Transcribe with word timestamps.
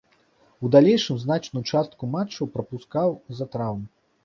У 0.63 0.69
далейшым 0.75 1.19
значную 1.25 1.63
частку 1.75 2.03
матчаў 2.15 2.51
прапускаў 2.57 3.09
з-за 3.31 3.51
траўм. 3.57 3.89